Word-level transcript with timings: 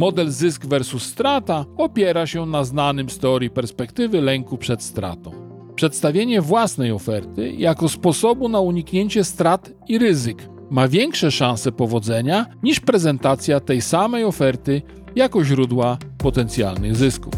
Model 0.00 0.30
zysk 0.30 0.66
versus 0.66 1.02
strata 1.02 1.64
opiera 1.76 2.26
się 2.26 2.46
na 2.46 2.64
znanym 2.64 3.10
z 3.10 3.18
teorii 3.18 3.50
perspektywy 3.50 4.20
lęku 4.20 4.58
przed 4.58 4.82
stratą. 4.82 5.32
Przedstawienie 5.74 6.40
własnej 6.40 6.92
oferty 6.92 7.52
jako 7.52 7.88
sposobu 7.88 8.48
na 8.48 8.60
uniknięcie 8.60 9.24
strat 9.24 9.72
i 9.88 9.98
ryzyk 9.98 10.48
ma 10.70 10.88
większe 10.88 11.30
szanse 11.30 11.72
powodzenia 11.72 12.46
niż 12.62 12.80
prezentacja 12.80 13.60
tej 13.60 13.80
samej 13.80 14.24
oferty 14.24 14.82
jako 15.16 15.44
źródła 15.44 15.98
potencjalnych 16.18 16.96
zysków. 16.96 17.34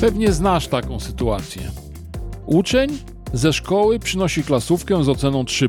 Pewnie 0.00 0.32
znasz 0.32 0.68
taką 0.68 1.00
sytuację. 1.00 1.62
Uczeń 2.46 2.98
ze 3.32 3.52
szkoły 3.52 3.98
przynosi 3.98 4.42
klasówkę 4.42 5.04
z 5.04 5.08
oceną 5.08 5.44
3. 5.44 5.68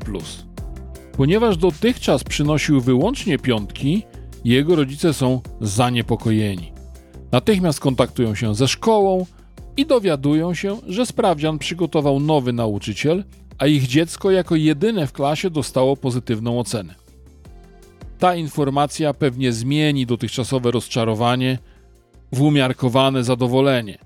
Ponieważ 1.17 1.57
dotychczas 1.57 2.23
przynosił 2.23 2.81
wyłącznie 2.81 3.39
piątki, 3.39 4.03
jego 4.45 4.75
rodzice 4.75 5.13
są 5.13 5.41
zaniepokojeni. 5.61 6.71
Natychmiast 7.31 7.79
kontaktują 7.79 8.35
się 8.35 8.55
ze 8.55 8.67
szkołą 8.67 9.25
i 9.77 9.85
dowiadują 9.85 10.53
się, 10.53 10.77
że 10.87 11.05
sprawdzian 11.05 11.59
przygotował 11.59 12.19
nowy 12.19 12.53
nauczyciel, 12.53 13.23
a 13.57 13.67
ich 13.67 13.87
dziecko 13.87 14.31
jako 14.31 14.55
jedyne 14.55 15.07
w 15.07 15.11
klasie 15.11 15.49
dostało 15.49 15.97
pozytywną 15.97 16.59
ocenę. 16.59 16.95
Ta 18.19 18.35
informacja 18.35 19.13
pewnie 19.13 19.51
zmieni 19.51 20.05
dotychczasowe 20.05 20.71
rozczarowanie 20.71 21.57
w 22.31 22.41
umiarkowane 22.41 23.23
zadowolenie, 23.23 23.97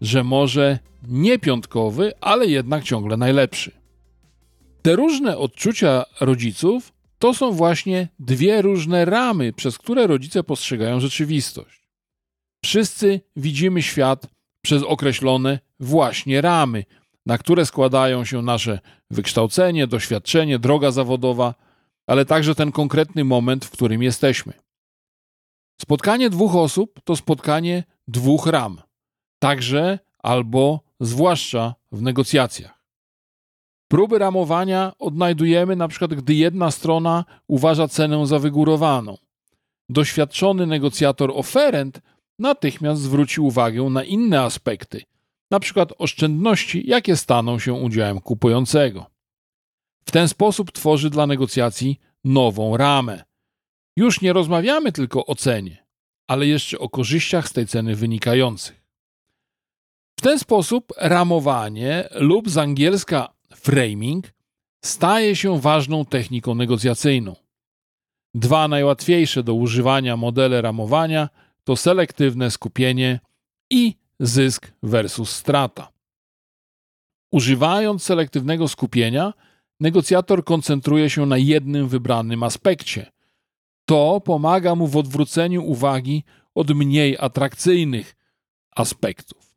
że 0.00 0.24
może 0.24 0.78
nie 1.08 1.38
piątkowy, 1.38 2.12
ale 2.20 2.46
jednak 2.46 2.84
ciągle 2.84 3.16
najlepszy. 3.16 3.72
Te 4.82 4.96
różne 4.96 5.38
odczucia 5.38 6.04
rodziców 6.20 6.92
to 7.18 7.34
są 7.34 7.52
właśnie 7.52 8.08
dwie 8.18 8.62
różne 8.62 9.04
ramy, 9.04 9.52
przez 9.52 9.78
które 9.78 10.06
rodzice 10.06 10.44
postrzegają 10.44 11.00
rzeczywistość. 11.00 11.88
Wszyscy 12.64 13.20
widzimy 13.36 13.82
świat 13.82 14.26
przez 14.62 14.82
określone 14.82 15.58
właśnie 15.80 16.40
ramy, 16.40 16.84
na 17.26 17.38
które 17.38 17.66
składają 17.66 18.24
się 18.24 18.42
nasze 18.42 18.78
wykształcenie, 19.10 19.86
doświadczenie, 19.86 20.58
droga 20.58 20.90
zawodowa, 20.90 21.54
ale 22.06 22.24
także 22.24 22.54
ten 22.54 22.72
konkretny 22.72 23.24
moment, 23.24 23.64
w 23.64 23.70
którym 23.70 24.02
jesteśmy. 24.02 24.52
Spotkanie 25.80 26.30
dwóch 26.30 26.56
osób 26.56 27.00
to 27.04 27.16
spotkanie 27.16 27.84
dwóch 28.08 28.46
ram, 28.46 28.82
także 29.38 29.98
albo 30.18 30.80
zwłaszcza 31.00 31.74
w 31.92 32.02
negocjacjach. 32.02 32.77
Próby 33.88 34.18
ramowania 34.18 34.92
odnajdujemy 34.98 35.76
na 35.76 35.88
przykład, 35.88 36.14
gdy 36.14 36.34
jedna 36.34 36.70
strona 36.70 37.24
uważa 37.48 37.88
cenę 37.88 38.26
za 38.26 38.38
wygórowaną. 38.38 39.16
Doświadczony 39.88 40.66
negocjator 40.66 41.30
oferent 41.34 42.00
natychmiast 42.38 43.02
zwróci 43.02 43.40
uwagę 43.40 43.82
na 43.82 44.04
inne 44.04 44.40
aspekty, 44.40 45.02
na 45.50 45.60
przykład 45.60 45.92
oszczędności, 45.98 46.82
jakie 46.86 47.16
staną 47.16 47.58
się 47.58 47.72
udziałem 47.72 48.20
kupującego. 48.20 49.06
W 50.04 50.10
ten 50.10 50.28
sposób 50.28 50.72
tworzy 50.72 51.10
dla 51.10 51.26
negocjacji 51.26 52.00
nową 52.24 52.76
ramę. 52.76 53.24
Już 53.96 54.20
nie 54.20 54.32
rozmawiamy 54.32 54.92
tylko 54.92 55.26
o 55.26 55.34
cenie, 55.34 55.86
ale 56.26 56.46
jeszcze 56.46 56.78
o 56.78 56.88
korzyściach 56.88 57.48
z 57.48 57.52
tej 57.52 57.66
ceny 57.66 57.94
wynikających. 57.94 58.84
W 60.18 60.22
ten 60.22 60.38
sposób 60.38 60.92
ramowanie 60.96 62.08
lub 62.14 62.50
z 62.50 62.58
angielska 62.58 63.37
framing 63.60 64.32
staje 64.84 65.36
się 65.36 65.60
ważną 65.60 66.04
techniką 66.04 66.54
negocjacyjną. 66.54 67.36
Dwa 68.34 68.68
najłatwiejsze 68.68 69.42
do 69.42 69.54
używania 69.54 70.16
modele 70.16 70.62
ramowania 70.62 71.28
to 71.64 71.76
selektywne 71.76 72.50
skupienie 72.50 73.20
i 73.70 73.94
zysk 74.20 74.72
versus 74.82 75.30
strata. 75.30 75.92
Używając 77.32 78.02
selektywnego 78.02 78.68
skupienia, 78.68 79.34
negocjator 79.80 80.44
koncentruje 80.44 81.10
się 81.10 81.26
na 81.26 81.38
jednym 81.38 81.88
wybranym 81.88 82.42
aspekcie. 82.42 83.12
To 83.84 84.20
pomaga 84.20 84.74
mu 84.74 84.86
w 84.86 84.96
odwróceniu 84.96 85.64
uwagi 85.64 86.24
od 86.54 86.70
mniej 86.70 87.16
atrakcyjnych 87.18 88.16
aspektów. 88.76 89.47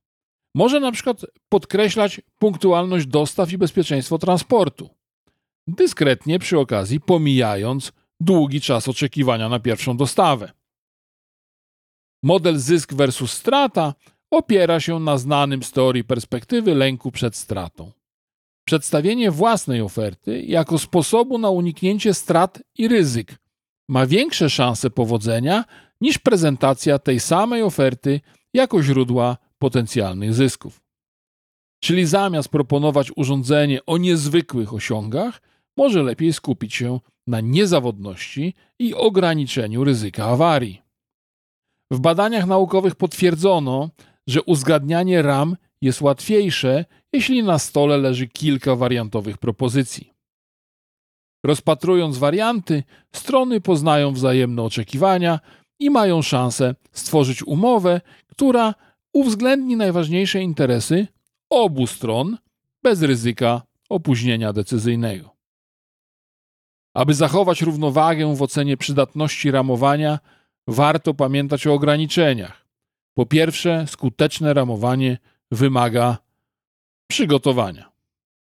Może 0.56 0.80
na 0.80 0.92
przykład 0.92 1.26
podkreślać 1.50 2.22
punktualność 2.40 3.06
dostaw 3.08 3.52
i 3.52 3.58
bezpieczeństwo 3.58 4.18
transportu, 4.18 4.90
dyskretnie 5.68 6.40
przy 6.40 6.60
okazji 6.60 7.00
pomijając 7.00 7.92
długi 8.20 8.62
czas 8.62 8.88
oczekiwania 8.88 9.50
na 9.50 9.60
pierwszą 9.60 9.98
dostawę. 9.98 10.52
Model 12.24 12.58
zysk 12.58 12.94
versus 12.94 13.32
strata 13.32 13.94
opiera 14.32 14.80
się 14.80 15.00
na 15.00 15.18
znanym 15.18 15.64
z 15.64 15.72
teorii 15.72 16.04
perspektywy 16.04 16.76
lęku 16.76 17.12
przed 17.12 17.36
stratą. 17.36 17.92
Przedstawienie 18.66 19.32
własnej 19.32 19.82
oferty 19.82 20.42
jako 20.42 20.80
sposobu 20.80 21.38
na 21.38 21.50
uniknięcie 21.50 22.14
strat 22.14 22.64
i 22.78 22.88
ryzyk 22.88 23.38
ma 23.90 24.06
większe 24.06 24.50
szanse 24.50 24.90
powodzenia 24.90 25.66
niż 26.02 26.18
prezentacja 26.18 27.00
tej 27.00 27.20
samej 27.20 27.64
oferty 27.64 28.22
jako 28.54 28.84
źródła 28.84 29.38
potencjalnych 29.62 30.34
zysków. 30.34 30.82
Czyli 31.84 32.06
zamiast 32.06 32.50
proponować 32.50 33.12
urządzenie 33.16 33.86
o 33.86 33.98
niezwykłych 33.98 34.74
osiągach, 34.74 35.42
może 35.78 36.04
lepiej 36.04 36.34
skupić 36.34 36.74
się 36.76 37.00
na 37.28 37.42
niezawodności 37.42 38.54
i 38.80 38.94
ograniczeniu 38.94 39.84
ryzyka 39.84 40.26
awarii. 40.26 40.82
W 41.92 42.00
badaniach 42.00 42.46
naukowych 42.46 42.96
potwierdzono, 42.96 43.90
że 44.28 44.42
uzgadnianie 44.42 45.22
ram 45.22 45.58
jest 45.82 46.02
łatwiejsze, 46.02 46.86
jeśli 47.14 47.44
na 47.44 47.60
stole 47.60 47.98
leży 47.98 48.28
kilka 48.28 48.76
wariantowych 48.76 49.38
propozycji. 49.38 50.14
Rozpatrując 51.46 52.18
warianty, 52.18 52.84
strony 53.16 53.62
poznają 53.62 54.14
wzajemne 54.14 54.62
oczekiwania 54.62 55.40
i 55.80 55.90
mają 55.90 56.22
szansę 56.22 56.76
stworzyć 56.92 57.44
umowę, 57.44 58.02
która 58.28 58.74
uwzględni 59.14 59.76
najważniejsze 59.76 60.42
interesy 60.42 61.08
obu 61.50 61.88
stron 61.88 62.38
bez 62.84 63.02
ryzyka 63.02 63.62
opóźnienia 63.90 64.54
decyzyjnego. 64.54 65.36
Aby 66.94 67.14
zachować 67.14 67.62
równowagę 67.62 68.36
w 68.36 68.42
ocenie 68.42 68.78
przydatności 68.78 69.52
ramowania, 69.52 70.20
warto 70.68 71.14
pamiętać 71.14 71.68
o 71.68 71.74
ograniczeniach. 71.74 72.68
Po 73.14 73.26
pierwsze, 73.26 73.86
skuteczne 73.88 74.54
ramowanie 74.54 75.18
wymaga 75.52 76.18
przygotowania. 77.08 77.92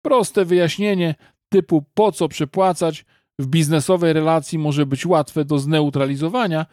Proste 0.02 0.44
wyjaśnienie 0.44 1.14
typu 1.48 1.84
po 1.94 2.12
co 2.12 2.28
przepłacać 2.28 3.04
w 3.38 3.46
biznesowej 3.46 4.12
relacji 4.12 4.58
może 4.58 4.86
być 4.86 5.06
łatwe 5.06 5.44
do 5.44 5.58
zneutralizowania, 5.58 6.66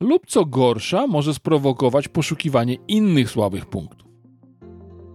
lub 0.00 0.26
co 0.26 0.44
gorsza, 0.44 1.06
może 1.06 1.34
sprowokować 1.34 2.08
poszukiwanie 2.08 2.76
innych 2.88 3.30
słabych 3.30 3.66
punktów. 3.66 4.08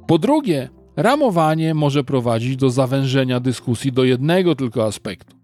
Po 0.08 0.18
drugie, 0.18 0.70
ramowanie 0.96 1.74
może 1.74 2.04
prowadzić 2.04 2.56
do 2.56 2.70
zawężenia 2.70 3.40
dyskusji 3.40 3.92
do 3.92 4.04
jednego 4.04 4.56
tylko 4.56 4.86
aspektu, 4.86 5.36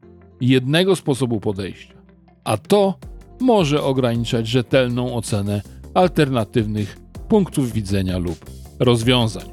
jednego 0.42 0.96
sposobu 0.96 1.40
podejścia, 1.40 1.94
a 2.44 2.58
to 2.58 3.00
może 3.40 3.84
ograniczać 3.84 4.48
rzetelną 4.48 5.16
ocenę 5.16 5.62
alternatywnych 5.94 6.98
punktów 7.30 7.72
widzenia 7.72 8.18
lub 8.18 8.46
rozwiązań. 8.80 9.50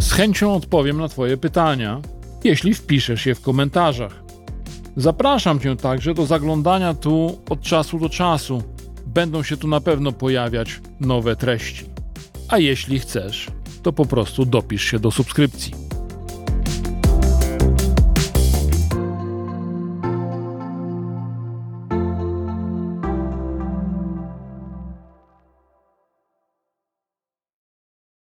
Z 0.00 0.12
chęcią 0.12 0.54
odpowiem 0.54 0.98
na 0.98 1.08
Twoje 1.08 1.36
pytania, 1.36 2.00
jeśli 2.44 2.74
wpiszesz 2.74 3.26
je 3.26 3.34
w 3.34 3.40
komentarzach. 3.40 4.25
Zapraszam 4.96 5.60
Cię 5.60 5.76
także 5.76 6.14
do 6.14 6.26
zaglądania 6.26 6.94
tu 6.94 7.38
od 7.50 7.60
czasu 7.60 7.98
do 7.98 8.08
czasu. 8.08 8.62
Będą 9.06 9.42
się 9.42 9.56
tu 9.56 9.68
na 9.68 9.80
pewno 9.80 10.12
pojawiać 10.12 10.80
nowe 11.00 11.36
treści. 11.36 11.84
A 12.48 12.58
jeśli 12.58 12.98
chcesz, 12.98 13.46
to 13.82 13.92
po 13.92 14.04
prostu 14.06 14.44
dopisz 14.44 14.84
się 14.84 14.98
do 14.98 15.10
subskrypcji. 15.10 15.85